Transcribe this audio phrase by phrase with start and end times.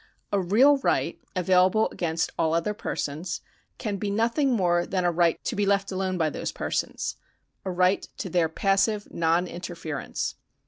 [0.31, 3.41] A real right, available against all other persons,
[3.77, 7.17] can be nothing more than a right to be left alone by those persons—
[7.65, 10.33] a right to their passive non interference.